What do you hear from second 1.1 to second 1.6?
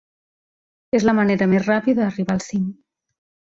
manera